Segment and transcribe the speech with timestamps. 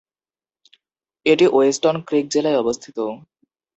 [1.25, 2.97] এটি ওয়েস্টন ক্রিক জেলায় অবস্থিত।